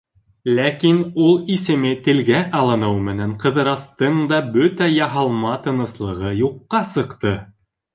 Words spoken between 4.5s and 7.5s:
бөтә яһалма тыныслығы юҡҡа сыҡты.